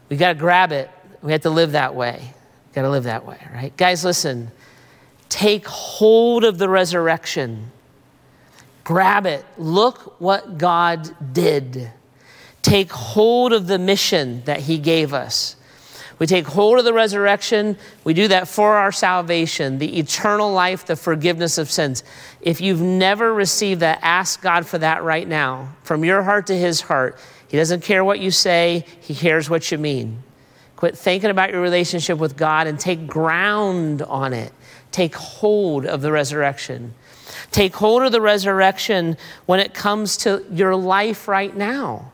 [0.08, 0.88] We got to grab it.
[1.22, 2.32] We have to live that way.
[2.72, 3.76] Got to live that way, right?
[3.76, 4.52] Guys, listen.
[5.28, 7.72] Take hold of the resurrection.
[8.86, 9.44] Grab it.
[9.58, 11.90] Look what God did.
[12.62, 15.56] Take hold of the mission that He gave us.
[16.20, 17.78] We take hold of the resurrection.
[18.04, 22.04] We do that for our salvation, the eternal life, the forgiveness of sins.
[22.40, 26.56] If you've never received that, ask God for that right now, from your heart to
[26.56, 27.18] His heart.
[27.48, 30.22] He doesn't care what you say, He cares what you mean.
[30.76, 34.52] Quit thinking about your relationship with God and take ground on it.
[34.92, 36.94] Take hold of the resurrection.
[37.56, 42.12] Take hold of the resurrection when it comes to your life right now.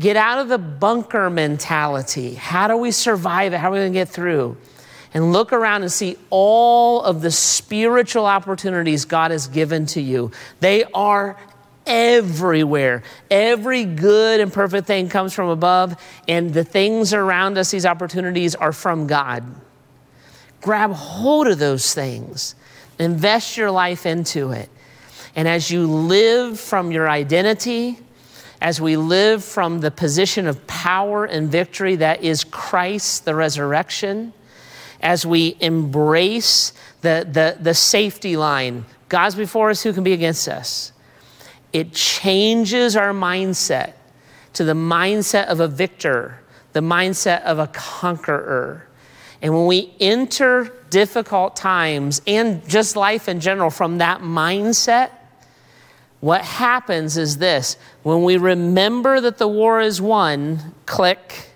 [0.00, 2.34] Get out of the bunker mentality.
[2.34, 3.58] How do we survive it?
[3.58, 4.56] How are we going to get through?
[5.14, 10.32] And look around and see all of the spiritual opportunities God has given to you.
[10.58, 11.36] They are
[11.86, 13.04] everywhere.
[13.30, 15.94] Every good and perfect thing comes from above,
[16.26, 19.44] and the things around us, these opportunities, are from God.
[20.60, 22.56] Grab hold of those things,
[22.98, 24.68] invest your life into it.
[25.36, 27.98] And as you live from your identity,
[28.60, 34.32] as we live from the position of power and victory that is Christ, the resurrection,
[35.00, 36.72] as we embrace
[37.02, 40.92] the, the, the safety line God's before us, who can be against us?
[41.72, 43.94] It changes our mindset
[44.54, 46.40] to the mindset of a victor,
[46.72, 48.86] the mindset of a conqueror.
[49.40, 55.10] And when we enter difficult times and just life in general from that mindset,
[56.20, 61.50] what happens is this when we remember that the war is won, click,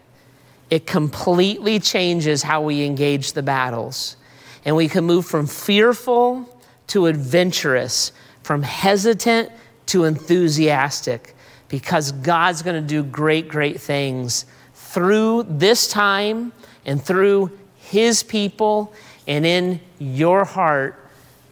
[0.71, 4.17] it completely changes how we engage the battles.
[4.65, 6.49] And we can move from fearful
[6.89, 8.13] to adventurous,
[8.43, 9.51] from hesitant
[9.87, 11.35] to enthusiastic,
[11.69, 16.53] because God's going to do great, great things through this time
[16.85, 17.51] and through
[17.93, 18.95] His people
[19.27, 20.99] and in your heart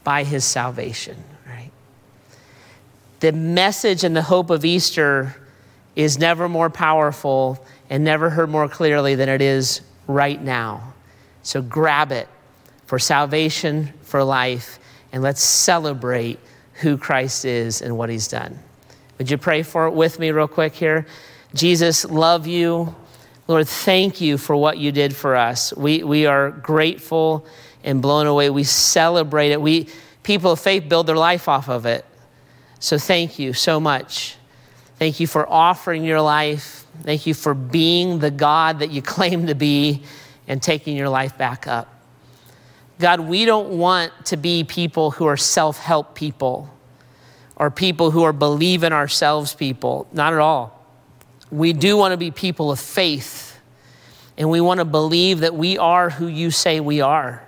[0.04, 1.70] by His salvation, right?
[3.20, 5.36] The message and the hope of Easter
[5.94, 10.94] is never more powerful and never heard more clearly than it is right now.
[11.42, 12.26] So grab it
[12.86, 14.78] for salvation, for life,
[15.12, 16.38] and let's celebrate
[16.72, 18.58] who Christ is and what he's done.
[19.18, 21.06] Would you pray for it with me, real quick here?
[21.52, 22.94] Jesus, love you.
[23.50, 25.74] Lord, thank you for what you did for us.
[25.76, 27.44] We, we are grateful
[27.82, 28.48] and blown away.
[28.48, 29.60] We celebrate it.
[29.60, 29.88] We,
[30.22, 32.04] people of faith build their life off of it.
[32.78, 34.36] So thank you so much.
[35.00, 36.86] Thank you for offering your life.
[37.02, 40.04] Thank you for being the God that you claim to be
[40.46, 41.92] and taking your life back up.
[43.00, 46.72] God, we don't want to be people who are self help people
[47.56, 50.06] or people who are believe in ourselves people.
[50.12, 50.79] Not at all.
[51.50, 53.50] We do want to be people of faith
[54.40, 57.46] and we want to believe that we are who you say we are.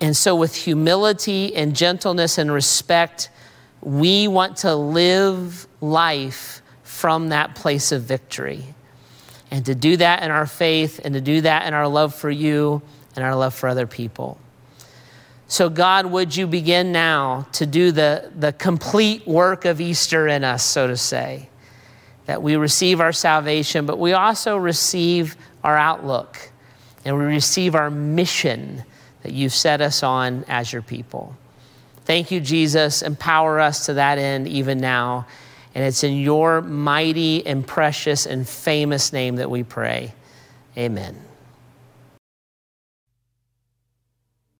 [0.00, 3.30] And so, with humility and gentleness and respect,
[3.80, 8.64] we want to live life from that place of victory.
[9.50, 12.30] And to do that in our faith and to do that in our love for
[12.30, 12.82] you
[13.14, 14.38] and our love for other people.
[15.46, 20.42] So, God, would you begin now to do the, the complete work of Easter in
[20.42, 21.48] us, so to say?
[22.26, 26.50] That we receive our salvation, but we also receive our outlook
[27.04, 28.84] and we receive our mission
[29.22, 31.36] that you've set us on as your people.
[32.04, 33.02] Thank you, Jesus.
[33.02, 35.26] Empower us to that end even now.
[35.74, 40.14] And it's in your mighty and precious and famous name that we pray.
[40.76, 41.25] Amen.